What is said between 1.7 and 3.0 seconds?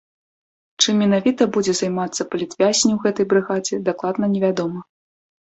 займацца палітвязень у